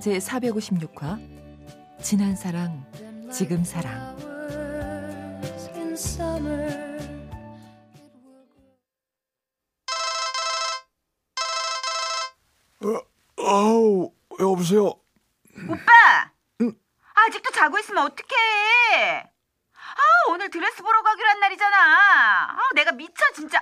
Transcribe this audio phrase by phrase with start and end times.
[0.00, 1.18] 제 456화
[2.00, 2.84] 지난 사랑
[3.32, 4.16] 지금 사랑
[13.36, 14.86] 아우 여보세요
[15.68, 16.30] 오빠!
[17.14, 19.22] 아직도 자고 있으면 어떡해!
[19.74, 21.76] 아, 오늘 드레스 보러 가기로 한 날이잖아.
[21.76, 23.60] 아, 내가 미쳐, 진짜.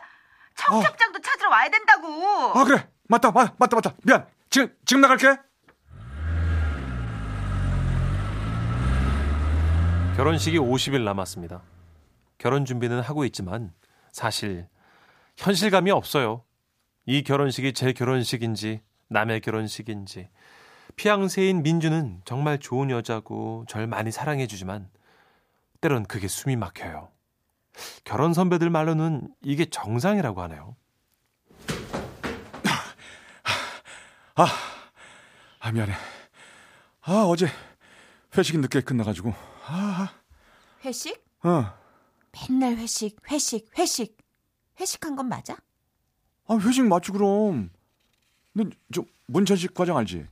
[0.57, 2.53] 청첩장도 찾으러 와야 된다고.
[2.55, 5.39] 아 그래 맞다 맞, 맞다 맞다 미안 지금 지금 나갈게
[10.17, 11.61] 결혼식이 50일 남았습니다.
[12.39, 13.75] 결혼 준비는 하고 있지만
[14.13, 14.67] 사실
[15.37, 16.43] 현실감이 없어요.
[17.05, 20.31] 이 결혼식이 제 결혼식인지 남의 결혼식인지
[20.97, 24.89] 피앙세인 민주는 정말 좋은 여자고 절 많이 사랑해 주지만
[25.83, 27.11] 때론 그게 숨이 막혀요.
[28.05, 30.77] 결혼 선배들 말로는 이게 정상이라고 하네요.
[34.35, 34.47] 아,
[35.61, 35.93] 아 미안해
[37.03, 37.49] 아 어제
[38.35, 40.09] 회식이 늦게 끝나가지고 아,
[40.85, 41.25] 회식?
[41.43, 41.65] 어.
[42.33, 44.17] 맨날 회식, 회식, 회식.
[44.79, 45.57] 회식한 건 맞아?
[46.49, 47.71] 아 회식 맞지 그럼
[48.53, 50.29] 너저 문천식 과장 알지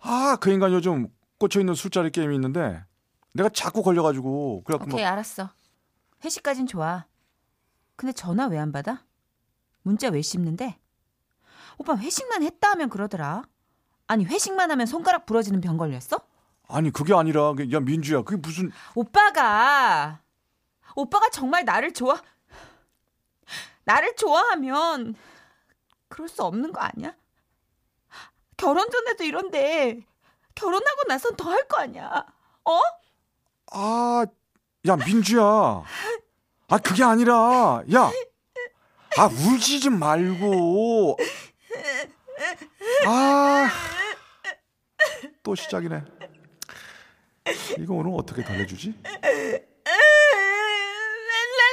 [0.00, 2.84] 아 그 인간 요즘 꽂혀 있는 술자리 게임이 있는데
[3.32, 5.50] 내가 자꾸 걸려 가지고 그래갖고 오케이, 막 알았어.
[6.24, 7.06] 회식까진 좋아.
[7.96, 9.04] 근데 전화 왜 안 받아?
[9.82, 10.78] 문자 왜 씹는데?
[11.78, 13.42] 오빠 회식만 했다 하면 그러더라.
[14.06, 16.18] 아니, 회식만 하면 손가락 부러지는 병 걸렸어?
[16.68, 20.20] 아니 그게 아니라 그, 야 민주야 그게 무슨 오빠가
[20.94, 22.20] 오빠가 정말 나를 좋아
[23.84, 25.14] 나를 좋아하면
[26.08, 27.14] 그럴 수 없는 거 아니야?
[28.56, 30.00] 결혼 전에도 이런데
[30.54, 32.24] 결혼하고 나선 더 할 거 아니야?
[32.64, 32.80] 어?
[33.72, 34.24] 아,
[34.86, 35.42] 야, 민주야.
[35.42, 38.10] 아, 그게 아니라, 야.
[39.18, 41.16] 아, 울지 좀 말고.
[43.06, 43.68] 아.
[45.42, 46.04] 또 시작이네.
[47.78, 48.94] 이거 오늘 어떻게 달래주지?
[49.02, 49.66] 맨날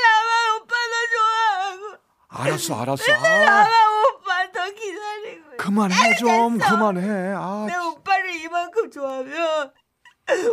[0.03, 3.13] 나만 오빠 더 좋아하고 알았어, 알았어.
[3.13, 3.71] 아, 나만
[4.17, 6.57] 오빠 더 기다리고 그만해, 좀.
[6.57, 6.71] 됐어.
[6.75, 7.33] 그만해.
[7.37, 9.73] 아, 내 오빠를 이만큼 좋아하면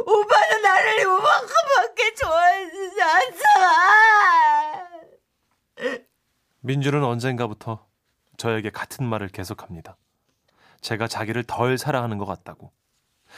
[0.06, 4.88] 오빠는 나를 이만큼밖에 좋아해주지 않잖아.
[6.60, 7.88] 민주는 언젠가부터
[8.36, 9.96] 저에게 같은 말을 계속합니다.
[10.80, 12.72] 제가 자기를 덜 사랑하는 것 같다고.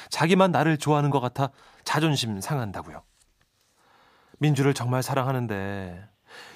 [0.09, 1.51] 자기만 나를 좋아하는 것 같아
[1.85, 3.03] 자존심 상한다고요.
[4.39, 6.09] 민주를 정말 사랑하는데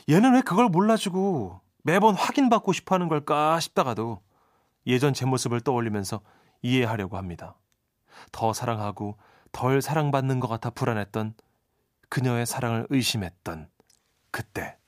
[0.09, 4.23] 얘는 왜 그걸 몰라주고 매번 확인받고 싶어 하는 걸까 싶다가도
[4.87, 6.21] 예전 제 모습을 떠올리면서
[6.63, 7.57] 이해하려고 합니다.
[8.33, 9.19] 더 사랑하고
[9.53, 11.35] 덜 사랑받는 것 같아 불안했던
[12.09, 13.69] 그녀의 사랑을 의심했던
[14.31, 14.79] 그때.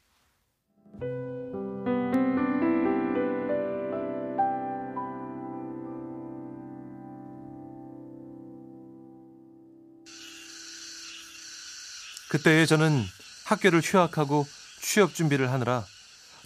[12.30, 13.02] 그때에 저는
[13.46, 14.46] 학교를 휴학하고
[14.80, 15.84] 취업 준비를 하느라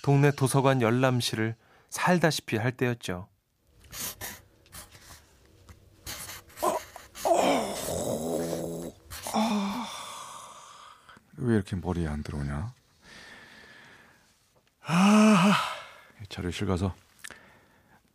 [0.03, 1.57] 동네 도서관 열람실을
[1.89, 3.29] 살다시피 할 때였죠.
[11.37, 12.75] 왜 이렇게 머리에 안 들어오냐?
[14.83, 15.55] 아,
[16.29, 16.95] 자료실 가서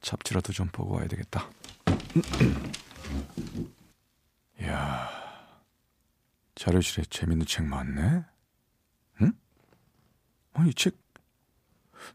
[0.02, 1.50] 잡지라도 좀 보고 와야 되겠다.
[4.64, 5.10] 야,
[6.56, 8.24] 자료실에 재밌는 책 많네.
[9.22, 9.34] 응?
[10.54, 10.96] 아니 이 책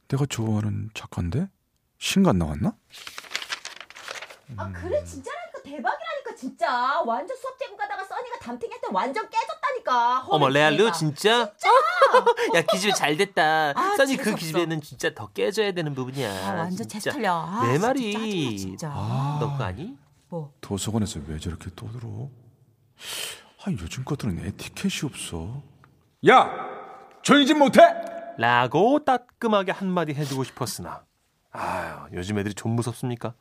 [0.09, 1.49] 내가 좋아하는 작가인데
[1.99, 2.75] 신간 나왔나?
[4.57, 10.27] 아 그래 진짜라니까 대박이라니까 진짜 완전 수업 재고 가다가 써니가 담탱이한테 완전 깨졌다니까.
[10.29, 10.93] 어머 레알루 뒤에가.
[10.93, 11.41] 진짜?
[12.55, 13.73] 야 기집애 잘 됐다.
[13.77, 14.37] 아, 써니 그 재수없어.
[14.37, 16.49] 기집애는 진짜 더 깨져야 되는 부분이야.
[16.49, 16.99] 아 완전 진짜.
[16.99, 17.33] 재 털려.
[17.35, 18.13] 아, 내 진짜 말이.
[18.13, 18.91] 짜증나, 진짜.
[18.93, 19.39] 아.
[19.41, 19.97] 너 그거 아니?
[20.29, 22.29] 뭐 도서관에서 왜 저렇게 떠들어?
[23.63, 25.63] 아 요즘 것들은 에티켓이 없어.
[26.29, 26.51] 야,
[27.23, 27.81] 조용히 좀 못해?
[28.39, 31.05] 라고 따끔하게 한마디 해주고 싶었으나
[31.51, 33.35] 아유 요즘 애들이 좀 무섭습니까?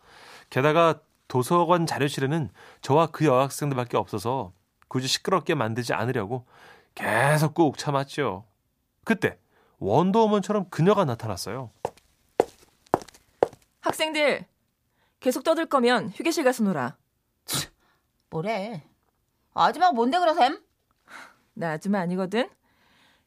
[0.49, 0.99] 게다가
[1.29, 2.49] 도서관 자료실에는
[2.81, 4.51] 저와 그 여학생들밖에 없어서
[4.89, 6.45] 굳이 시끄럽게 만들지 않으려고
[6.95, 8.45] 계속 꾹 참았죠.
[9.05, 9.37] 그때
[9.77, 11.71] 원더우먼처럼 그녀가 나타났어요.
[13.79, 14.45] 학생들
[15.21, 16.97] 계속 떠들 거면 휴게실 가서 놀아.
[18.31, 18.88] 뭐래?
[19.65, 20.59] 아줌마가 뭔데 그래 샘?
[21.53, 22.49] 나 아줌마 아니거든.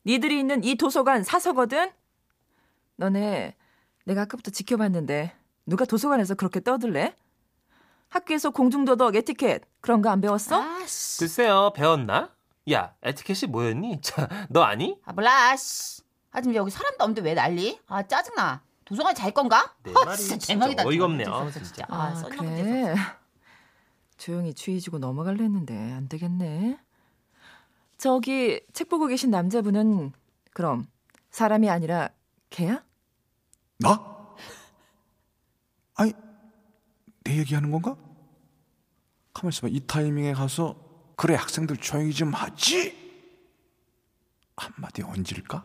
[0.07, 1.91] 니들이 있는 이 도서관 사서거든.
[2.97, 3.57] 너네
[4.05, 5.33] 내가 아까부터 지켜봤는데
[5.67, 7.15] 누가 도서관에서 그렇게 떠들래?
[8.09, 10.61] 학교에서 공중도덕 에티켓 그런 거 안 배웠어?
[10.63, 11.21] 아씨.
[11.21, 12.31] 글쎄요, 배웠나?
[12.71, 14.01] 야, 에티켓이 뭐였니?
[14.03, 14.99] 자, 너 아니?
[15.05, 15.57] 아 몰라.
[15.57, 16.03] 씨.
[16.31, 17.79] 아줌마 여기 사람도 없는데 왜 난리?
[17.87, 18.63] 아 짜증나.
[18.85, 19.75] 도서관에 잘 건가?
[19.83, 20.87] 내 아, 말이 진짜 진짜 대박이다.
[20.89, 21.25] 어이가 없네.
[21.25, 21.87] 진짜, 아, 진짜.
[21.89, 22.95] 아, 아, 그래.
[24.23, 24.55] 조용히
[24.99, 26.79] 넘어갈려 했는데 안 되겠네.
[27.99, 30.13] 저기 책 보고 계신 남자분은
[30.53, 30.87] 그럼
[31.31, 32.09] 사람이 아니라
[32.49, 32.85] 개야?
[33.81, 34.37] 나?
[35.95, 36.13] 아니,
[37.25, 37.97] 내 얘기하는 건가?
[39.35, 39.67] 가만 있어봐.
[39.73, 40.77] 이 타이밍에 가서
[41.17, 42.97] 그래 학생들 조용히 좀 하지.
[44.57, 45.65] 한마디 얹을까?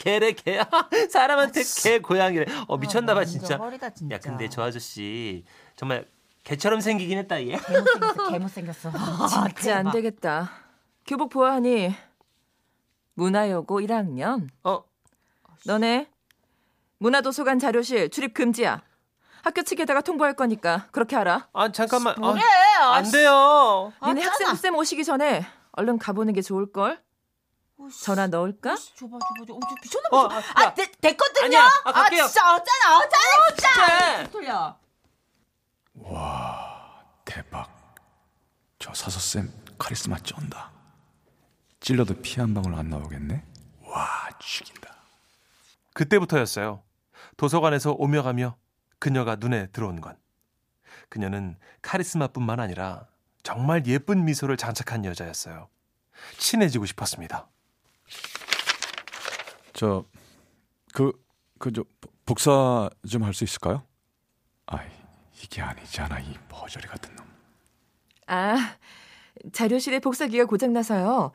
[0.00, 0.68] 개래 개야.
[1.12, 2.44] 사람한테 개 고양이래.
[2.66, 3.54] 어 미쳤나봐 아, 진짜.
[3.54, 4.16] 잊어버리다, 진짜.
[4.16, 5.44] 야 근데 저 아저씨
[5.76, 6.08] 정말
[6.46, 7.56] 개처럼 생기긴 했다 얘.
[7.56, 8.30] 개 못생겼어.
[8.30, 8.90] 개 못생겼어.
[8.94, 10.52] 아, 진짜 안 되겠다.
[11.04, 11.92] 교복 보아하니
[13.14, 14.48] 문화여고 1학년.
[14.62, 14.84] 어
[15.64, 16.08] 너네
[16.98, 18.80] 문화도서관 자료실 출입 금지야.
[19.42, 21.48] 학교 측에다가 통보할 거니까 그렇게 알아.
[21.52, 22.14] 아 잠깐만.
[22.16, 22.40] 아, 뭐래?
[22.80, 23.92] 안 돼요.
[23.98, 24.30] 아, 니네 짜나.
[24.30, 27.02] 학생부 쌤 오시기 전에 얼른 가보는 게 좋을 걸.
[28.02, 28.76] 전화 넣을까?
[28.76, 29.54] 씨, 줘봐, 줘봐, 줘봐.
[29.54, 30.36] 어, 저 미쳤나 어, 봐.
[30.36, 30.42] 야.
[30.54, 31.44] 아, 되, 됐거든요.
[31.44, 31.68] 아니야.
[31.84, 32.24] 아, 갈게요.
[32.24, 34.16] 진짜, 아, 짜나, 아, 짜나, 진짜.
[34.16, 34.30] 진짜.
[34.30, 34.44] 돌
[36.10, 36.66] 려.
[37.24, 37.94] 대박.
[38.78, 40.70] 저 사서쌤 카리스마 쩐다.
[41.80, 43.42] 찔러도 피 한 방울 안 나오겠네?
[43.82, 44.94] 와, 죽인다.
[45.94, 46.82] 그때부터였어요.
[47.36, 48.56] 도서관에서 오며 가며
[48.98, 50.16] 그녀가 눈에 들어온 건.
[51.08, 53.06] 그녀는 카리스마뿐만 아니라
[53.42, 55.68] 정말 예쁜 미소를 장착한 여자였어요.
[56.38, 57.48] 친해지고 싶었습니다.
[59.72, 60.04] 저,
[60.94, 61.12] 그,
[61.58, 61.84] 그, 저,
[62.24, 63.84] 복사 좀 할 수 있을까요?
[64.66, 64.86] 아이,
[65.42, 67.26] 이게 아니잖아, 이 버저리 같은 놈.
[68.26, 68.76] 아,
[69.52, 71.32] 자료실에 복사기가 고장나서요.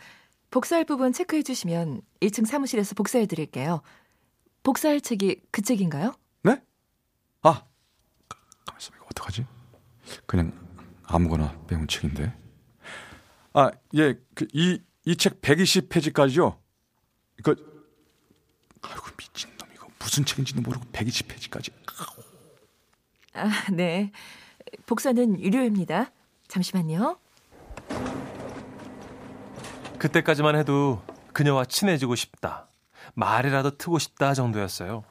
[0.49, 3.81] 복사할 부분 체크해 주시면 1층 사무실에서 복사해 드릴게요.
[4.63, 6.13] 복사할 책이 그 책인가요?
[6.43, 6.61] 네?
[7.41, 7.53] 아,
[8.27, 9.45] 가- 가만 있어봐, 이거 어떡하지?
[10.25, 10.51] 그냥
[11.03, 12.35] 아무거나 빼온 책인데.
[13.53, 16.59] 아, 예, 그, 이, 이 책 120페이지까지요.
[17.39, 17.55] 이거,
[18.81, 21.71] 아이고, 미친놈, 이거 무슨 책인지도 모르고 120페이지까지.
[21.73, 22.05] 아,
[23.73, 24.11] 네.
[24.85, 26.11] 복사는 유료입니다.
[26.47, 27.17] 잠시만요.
[29.97, 31.01] 그때까지만 해도
[31.33, 32.67] 그녀와 친해지고 싶다.
[33.13, 35.03] 말이라도 트고 싶다 정도였어요.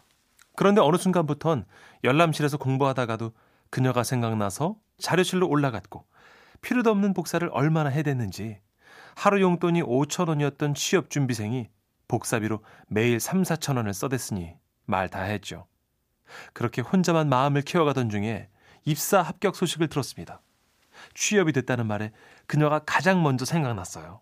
[0.56, 1.64] 그런데 어느 순간부턴
[2.04, 3.32] 열람실에서 공부하다가도
[3.70, 6.04] 그녀가 생각나서 자료실로 올라갔고
[6.60, 8.58] 필요도 없는 복사를 얼마나 해댔는지
[9.14, 11.68] 하루 용돈이 5천 원이었던 취업 준비생이
[12.08, 14.54] 복사비로 매일 3, 4천 원을 써댔으니
[14.86, 15.66] 말 다 했죠.
[16.52, 18.48] 그렇게 혼자만 마음을 키워가던 중에
[18.84, 20.42] 입사 합격 소식을 들었습니다.
[21.14, 22.12] 취업이 됐다는 말에
[22.46, 24.20] 그녀가 가장 먼저 생각났어요.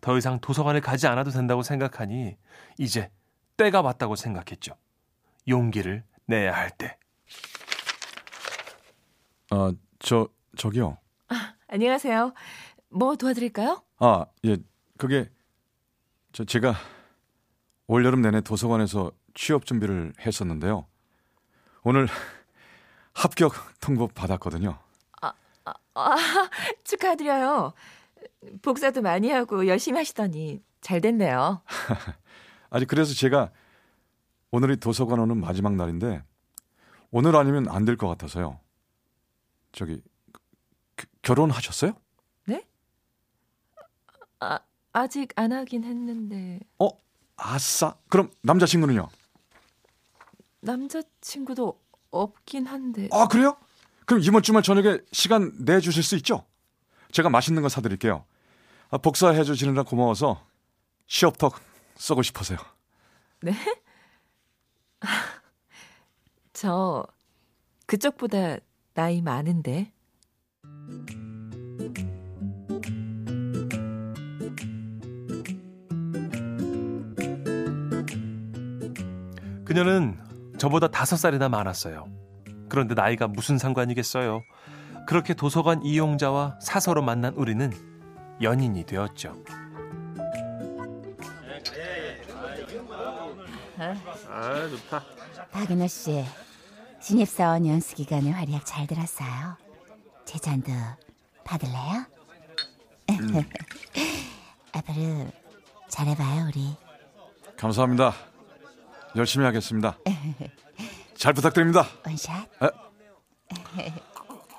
[0.00, 2.36] 더 이상 도서관에 가지 않아도 된다고 생각하니
[2.78, 3.10] 이제
[3.56, 4.74] 때가 왔다고 생각했죠.
[5.48, 6.96] 용기를 내야 할 때.
[9.50, 10.98] 아, 저, 저기요.
[11.68, 12.32] 안녕하세요.
[12.90, 13.82] 뭐 도와드릴까요?
[13.98, 14.56] 아, 예,
[14.98, 15.30] 그게,
[16.32, 16.74] 저, 제가
[17.86, 20.86] 올 여름 내내 도서관에서 취업 준비를 했었는데요.
[21.84, 22.08] 오늘
[23.14, 24.78] 합격 통보 받았거든요.
[25.94, 26.16] 아,
[26.84, 27.74] 축하드려요.
[28.62, 31.62] 복사도 많이 하고 열심히 하시더니 잘 됐네요.
[32.70, 33.50] 아니, 그래서 제가
[34.50, 36.22] 오늘이 도서관 오는 마지막 날인데,
[37.10, 38.58] 오늘 아니면 안 될 것 같아서요.
[39.72, 40.02] 저기,
[40.96, 41.92] 그- 결혼하셨어요?
[44.40, 44.58] 아,
[44.92, 46.88] 아직 안 하긴 했는데 어,
[47.36, 47.94] 아싸.
[48.08, 49.08] 그럼 남자친구는요?
[50.62, 51.78] 남자친구도
[52.10, 53.56] 없긴 한데 아, 그래요?
[54.06, 56.44] 그럼 이번 주말 저녁에 시간 내주실 수 있죠?
[57.12, 58.24] 제가 맛있는 거 사드릴게요.
[58.90, 60.44] 아, 복사해 주시느라 고마워서
[61.06, 61.60] 시업턱
[61.96, 62.58] 쏘고 싶어서요.
[63.42, 63.54] 네?
[66.52, 67.04] 저
[67.86, 68.58] 그쪽보다
[68.94, 69.92] 나이 많은데
[79.64, 80.18] 그녀는
[80.62, 82.06] 저보다 다섯 살이나 많았어요.
[82.68, 84.44] 그런데 나이가 무슨 상관이겠어요.
[85.08, 87.72] 그렇게 도서관 이용자와 사서로 만난 우리는
[88.40, 89.42] 연인이 되었죠.
[94.30, 95.04] 아 좋다.
[95.50, 96.24] 박은호 씨,
[97.00, 99.56] 신입사원 연수 기간에 활약 잘 들었어요.
[100.24, 100.70] 제 잔도
[101.44, 102.06] 받을래요?
[104.72, 105.26] 앞으로
[105.88, 106.76] 잘해봐요, 우리.
[107.56, 108.31] 감사합니다.
[109.16, 109.96] 열심히 하겠습니다.
[111.16, 111.86] 잘 부탁드립니다.
[112.06, 112.48] 원샷.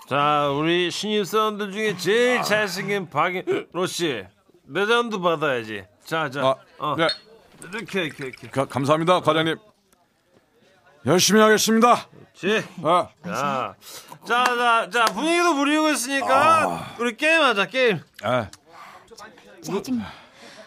[0.10, 4.25] 자, 우리 신입 사원들 중에 제일 잘생긴 박인호 씨.
[4.65, 5.86] 내장도 받아야지.
[6.05, 6.41] 자, 자.
[6.45, 6.95] 아, 어.
[6.98, 7.07] 네.
[7.74, 8.50] 이렇게, 이렇게, 이렇게.
[8.50, 9.57] 가- 감사합니다, 과장님.
[11.05, 12.07] 열심히 하겠습니다.
[12.33, 12.63] 지.
[12.83, 13.75] 아, 자,
[14.25, 18.00] 자, 자, 자, 분위기도 부리고 있으니까 우리 게임하자, 게임.
[18.24, 18.50] 아,
[19.63, 20.01] 짜증.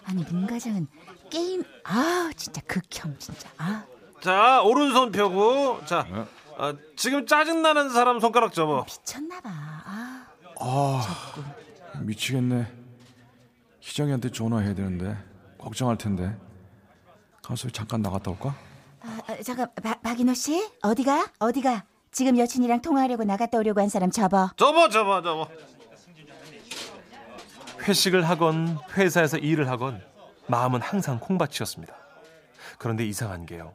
[0.04, 0.86] 아니 문 과장은
[1.36, 3.46] 게임 아 진짜 극혐 진짜.
[3.58, 3.84] 아
[4.22, 5.84] 자, 오른손 펴고.
[5.84, 6.06] 자,
[6.56, 8.84] 어, 지금 짜증 나는 사람 손가락 접어.
[8.84, 9.50] 미쳤나 봐.
[9.52, 10.26] 아
[10.58, 12.66] 아, 미치겠네.
[13.80, 15.16] 희정이한테 전화해야 되는데
[15.58, 16.34] 걱정할 텐데.
[17.42, 18.56] 가서 잠깐 나갔다 올까?
[19.02, 24.10] 아, 아, 잠깐 박- 박인호 씨 어디가 어디가 지금 여친이랑 통화하려고 나갔다 오려고 한 사람
[24.10, 24.50] 접어.
[24.56, 25.48] 접어, 접어, 접어.
[27.86, 30.02] 회식을 하건 회사에서 일을 하건
[30.48, 31.94] 마음은 항상 콩밭이었습니다.
[32.78, 33.74] 그런데 이상한 게요.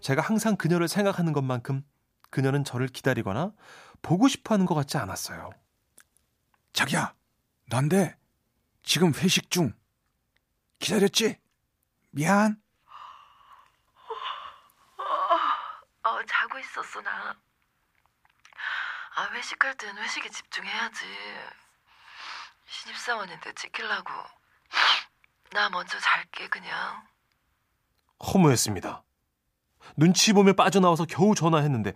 [0.00, 1.84] 제가 항상 그녀를 생각하는 것만큼
[2.30, 3.52] 그녀는 저를 기다리거나
[4.02, 5.50] 보고 싶어 하는 것 같지 않았어요.
[6.72, 7.14] 자기야,
[7.66, 8.16] 난데
[8.82, 9.74] 지금 회식 중.
[10.78, 11.38] 기다렸지?
[12.10, 12.60] 미안.
[16.02, 17.36] 어, 자고 있었어, 나.
[19.16, 21.04] 아, 회식할 땐 회식에 집중해야지.
[22.66, 24.10] 신입사원인데 지키려고.
[25.52, 26.70] 나 먼저 잘게, 그냥.
[28.32, 29.02] 허무했습니다.
[29.96, 31.94] 눈치 보며 빠져나와서 겨우 전화했는데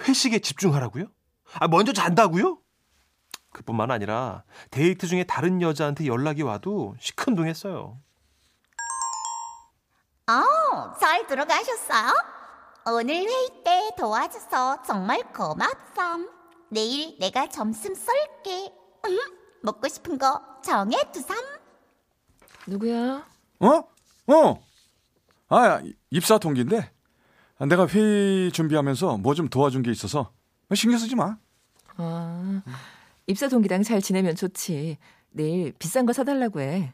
[0.00, 1.06] 회식에 집중하라고요?
[1.60, 2.58] 아, 먼저 잔다고요?
[3.52, 7.98] 그뿐만 아니라 데이트 중에 다른 여자한테 연락이 와도 시큰둥했어요.
[10.28, 12.12] 어, 잘 들어가셨어요?
[12.86, 16.30] 오늘 회의 때 도와줘서 정말 고맙삼.
[16.70, 18.74] 내일 내가 점심 쏠게.
[19.06, 19.18] 응?
[19.62, 21.36] 먹고 싶은 거 정해두삼.
[22.66, 23.26] 누구야?
[23.60, 23.66] 어?
[24.32, 24.66] 어.
[25.48, 26.90] 아, 입사 동기인데.
[27.58, 30.32] 아, 내가 회의 준비하면서 뭐 좀 도와준 게 있어서
[30.74, 31.38] 신경 쓰지 마.
[31.96, 32.62] 아,
[33.26, 34.98] 입사 동기랑 잘 지내면 좋지.
[35.30, 36.92] 내일 비싼 거 사달라고 해.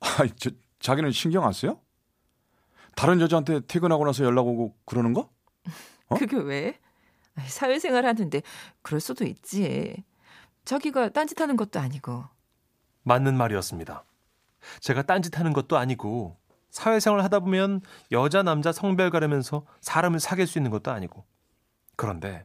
[0.00, 1.80] 아, 저, 자기는 신경 안 써요?
[2.94, 5.28] 다른 여자한테 퇴근하고 나서 연락 오고 그러는 거?
[6.08, 6.14] 어?
[6.16, 6.78] 그게 왜?
[7.46, 8.42] 사회생활 하는데
[8.82, 10.04] 그럴 수도 있지.
[10.64, 12.24] 자기가 딴짓하는 것도 아니고.
[13.04, 14.04] 맞는 말이었습니다.
[14.80, 16.36] 제가 딴짓하는 것도 아니고
[16.70, 17.80] 사회생활 하다 보면
[18.10, 21.24] 여자 남자 성별 가르면서 사람을 사귈 수 있는 것도 아니고
[21.96, 22.44] 그런데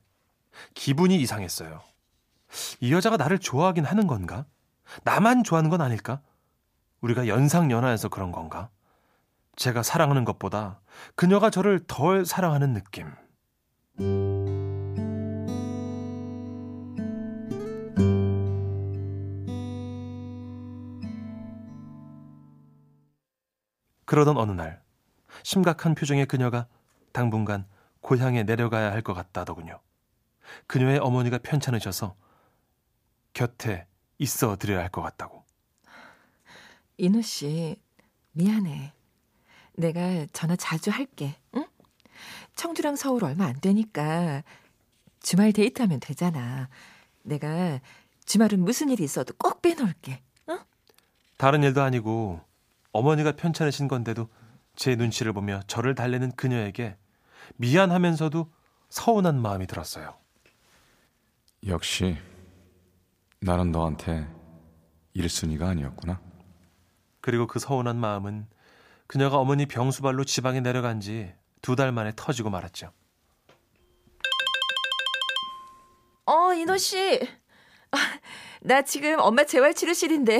[0.75, 1.81] 기분이 이상했어요.
[2.79, 4.45] 이 여자가 나를 좋아하긴 하는 건가?
[5.03, 6.21] 나만 좋아하는 건 아닐까?
[7.01, 8.69] 우리가 연상연하여서 그런 건가?
[9.55, 10.79] 제가 사랑하는 것보다
[11.15, 14.48] 그녀가 저를 덜 사랑하는 느낌.
[24.09, 24.81] 그러던 어느 날
[25.43, 26.65] 심각한 표정의 그녀가
[27.11, 27.67] 당분간
[28.01, 29.79] 고향에 내려가야 할 것 같다더군요.
[30.65, 32.15] 그녀의 어머니가 편찮으셔서
[33.33, 33.85] 곁에
[34.17, 35.45] 있어 드려야 할 것 같다고.
[36.97, 37.79] 인호 씨,
[38.31, 38.93] 미안해.
[39.77, 41.35] 내가 전화 자주 할게.
[41.55, 41.67] 응?
[42.55, 44.41] 청주랑 서울 얼마 안 되니까
[45.19, 46.67] 주말 데이트하면 되잖아.
[47.21, 47.79] 내가
[48.25, 50.23] 주말은 무슨 일이 있어도 꼭 빼놓을게.
[50.49, 50.59] 응?
[51.37, 52.48] 다른 일도 아니고
[52.91, 54.29] 어머니가 편찮으신 건데도
[54.75, 56.97] 제 눈치를 보며 저를 달래는 그녀에게
[57.57, 58.51] 미안하면서도
[58.89, 60.15] 서운한 마음이 들었어요.
[61.67, 62.17] 역시
[63.41, 64.27] 나는 너한테
[65.15, 66.21] 1순위가 아니었구나.
[67.21, 68.47] 그리고 그 서운한 마음은
[69.07, 72.91] 그녀가 어머니 병수발로 지방에 내려간 지 두 달 만에 터지고 말았죠.
[76.25, 77.19] 어, 인호 씨.
[77.91, 77.97] 아,
[78.61, 80.39] 나 지금 엄마 재활치료실인데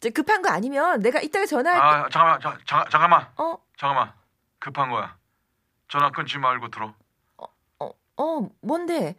[0.00, 1.82] 저 급한 거 아니면 내가 이따가 전화할게.
[1.84, 4.12] 아, 잠깐만, 자, 자, 잠깐만, 어, 잠깐만.
[4.58, 5.16] 급한 거야.
[5.88, 6.94] 전화 끊지 말고 들어.
[7.38, 9.16] 어, 어, 뭔데?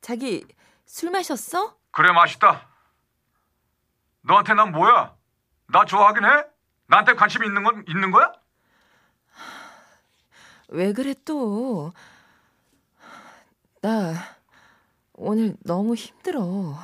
[0.00, 0.46] 자기
[0.86, 1.76] 술 마셨어?
[1.90, 2.68] 그래, 맛있다.
[4.22, 5.14] 너한테 난 뭐야?
[5.66, 6.44] 나 좋아하긴 해?
[6.86, 8.32] 나한테 관심 있는 건 있는 거야?
[10.68, 11.92] 왜 그래 또?
[13.82, 14.14] 나
[15.14, 16.40] 오늘 너무 힘들어.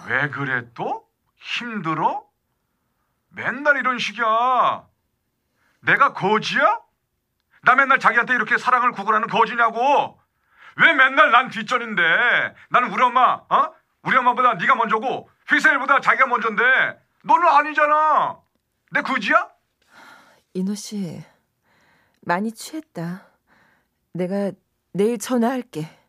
[0.08, 1.06] 왜 그래 또?
[1.36, 2.24] 힘들어?
[3.30, 4.86] 맨날 이런 식이야.
[5.80, 6.80] 내가 거지야?
[7.62, 10.18] 나 맨날 자기한테 이렇게 사랑을 구걸하는 거지냐고.
[10.76, 12.02] 왜 맨날 난 뒷전인데?
[12.70, 13.74] 나는 우리 엄마, 어?
[14.02, 16.62] 우리 엄마보다 네가 먼저고 회사 일보다 자기가 먼저인데
[17.24, 18.38] 너는 아니잖아.
[18.92, 19.48] 내 거지야?
[20.54, 21.22] 인호 씨
[22.22, 23.26] 많이 취했다.
[24.12, 24.52] 내가
[24.92, 25.99] 내일 전화할게.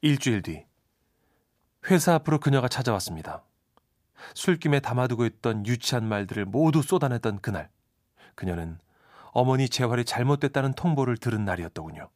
[0.00, 0.64] 일주일 뒤
[1.90, 3.42] 회사 앞으로 그녀가 찾아왔습니다.
[4.34, 7.70] 술김에 담아두고 있던 유치한 말들을 모두 쏟아냈던 그날
[8.34, 8.78] 그녀는
[9.32, 12.10] 어머니 재활이 잘못됐다는 통보를 들은 날이었더군요.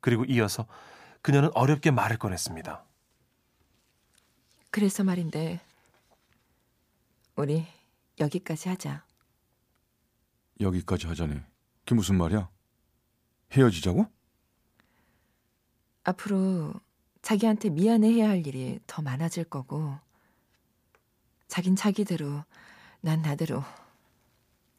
[0.00, 0.66] 그리고 이어서
[1.22, 2.84] 그녀는 어렵게 말을 꺼냈습니다.
[4.70, 5.60] 그래서 말인데
[7.36, 7.66] 우리
[8.18, 9.04] 여기까지 하자.
[10.60, 11.40] 여기까지 하자니.
[11.80, 12.48] 그게 무슨 말이야?
[13.52, 14.06] 헤어지자고?
[16.06, 16.72] 앞으로
[17.20, 19.98] 자기한테 미안해해야 할 일이 더 많아질 거고
[21.48, 22.44] 자긴 자기대로
[23.00, 23.64] 난 나대로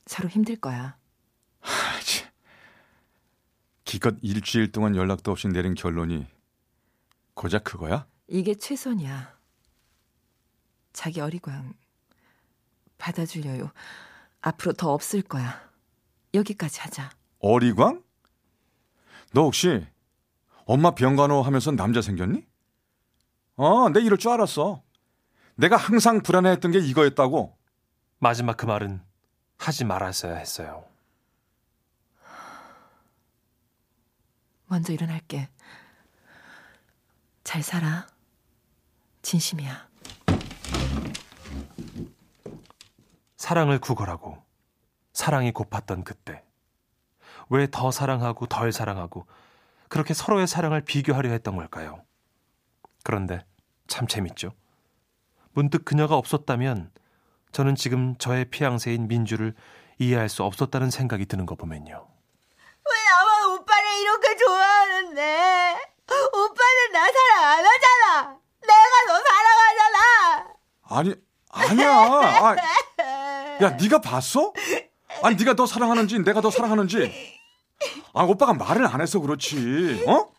[0.06, 0.98] 서로 힘들 거야.
[1.62, 2.30] 아, 참.
[3.84, 6.26] 기껏 일주일 동안 연락도 없이 내린 결론이
[7.34, 8.08] 고작 그거야?
[8.28, 9.38] 이게 최선이야.
[10.94, 11.74] 자기 어리광
[12.98, 13.72] 받아주려요.
[14.42, 15.70] 앞으로 더 없을 거야.
[16.34, 17.10] 여기까지 하자.
[17.40, 18.02] 어리광?
[19.34, 19.86] 너 혹시
[20.68, 22.46] 엄마 병간호 하면서 남자 생겼니?
[23.56, 24.84] 어, 내 이럴 줄 알았어.
[25.56, 27.58] 내가 항상 불안해했던 게 이거였다고.
[28.20, 29.02] 마지막 그 말은
[29.58, 30.86] 하지 말았어야 했어요.
[34.66, 35.50] 먼저 일어날게.
[37.46, 38.06] 잘 살아.
[39.22, 39.88] 진심이야.
[43.38, 44.44] 사랑을 구걸하고
[45.14, 46.44] 사랑이 고팠던 그때
[47.50, 49.26] 왜 더 사랑하고 덜 사랑하고
[49.90, 52.04] 그렇게 서로의 사랑을 비교하려 했던 걸까요?
[53.04, 53.46] 그런데
[53.88, 54.52] 참 재밌죠.
[55.54, 56.92] 문득 그녀가 없었다면
[57.52, 59.56] 저는 지금 저의 피양새인 민주를
[59.98, 62.08] 이해할 수 없었다는 생각이 드는 거 보면요.
[62.58, 65.78] 왜 나만 오빠를 이렇게 좋아하는데?
[66.34, 68.38] 오빠는 나 사랑 안 하잖아.
[68.62, 70.54] 내가 너 사랑하잖아.
[70.90, 71.16] 아니,
[71.50, 71.92] 아니야.
[71.92, 72.56] 아,
[73.64, 74.54] 야, 네가 봤어?
[75.24, 77.37] 아니, 네가 더 사랑하는지 내가 더 사랑하는지.
[78.18, 80.04] 아, 오빠가 말을 안 해서 그렇지.
[80.08, 80.32] 어?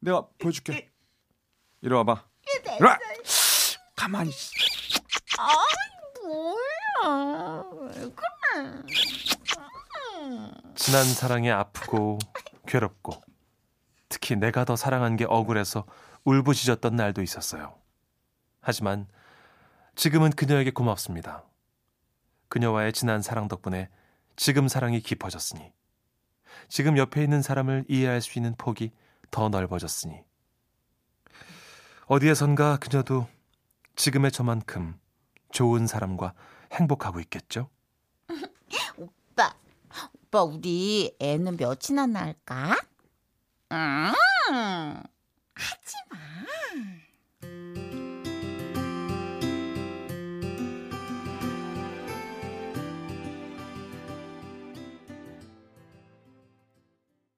[0.00, 0.90] 내가 보여줄게.
[1.82, 2.24] 이리 와봐.
[2.78, 2.98] 이리 와.
[3.94, 4.30] 가만히.
[4.30, 4.56] 있어.
[6.24, 7.64] 뭐야?
[7.72, 8.82] 왜 그래?
[10.74, 12.18] 지난 사랑에 아프고
[12.66, 13.20] 괴롭고
[14.08, 15.84] 특히 내가 더 사랑한 게 억울해서
[16.24, 17.78] 울부짖었던 날도 있었어요.
[18.60, 19.06] 하지만
[19.94, 21.44] 지금은 그녀에게 고맙습니다.
[22.48, 23.88] 그녀와의 지난 사랑 덕분에
[24.36, 25.72] 지금 사랑이 깊어졌으니
[26.68, 28.92] 지금 옆에 있는 사람을 이해할 수 있는 폭이
[29.30, 30.22] 더 넓어졌으니
[32.06, 33.26] 어디에선가 그녀도
[33.96, 34.98] 지금의 저만큼
[35.50, 36.34] 좋은 사람과
[36.72, 37.68] 행복하고 있겠죠?
[38.96, 39.54] 오빠,
[40.14, 42.76] 오빠 우리 애는 몇이나 낳을까?
[43.72, 44.12] 음,
[45.54, 45.96] 하지